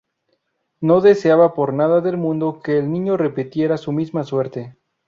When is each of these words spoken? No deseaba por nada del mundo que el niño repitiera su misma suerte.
No 0.79 0.99
deseaba 0.99 1.53
por 1.53 1.75
nada 1.75 2.01
del 2.01 2.17
mundo 2.17 2.59
que 2.63 2.79
el 2.79 2.91
niño 2.91 3.17
repitiera 3.17 3.77
su 3.77 3.91
misma 3.91 4.23
suerte. 4.23 4.75